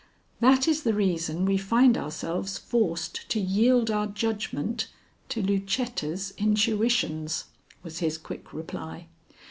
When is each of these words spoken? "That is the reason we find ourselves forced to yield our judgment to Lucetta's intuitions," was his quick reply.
"That 0.39 0.67
is 0.67 0.81
the 0.81 0.95
reason 0.95 1.45
we 1.45 1.57
find 1.57 1.95
ourselves 1.95 2.57
forced 2.57 3.29
to 3.29 3.39
yield 3.39 3.91
our 3.91 4.07
judgment 4.07 4.87
to 5.29 5.43
Lucetta's 5.43 6.33
intuitions," 6.39 7.43
was 7.83 7.99
his 7.99 8.17
quick 8.17 8.51
reply. 8.51 9.05